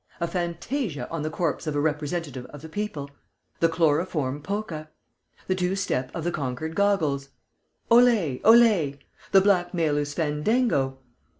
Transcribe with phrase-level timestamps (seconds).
[0.19, 3.11] A fantasia on the corpse of a representative of the people!...
[3.59, 4.85] The chloroform polka!...
[5.45, 7.29] The two step of the conquered goggles!
[7.91, 8.41] Ollé!
[8.41, 8.97] Ollé!
[9.31, 10.97] The blackmailer's fandango!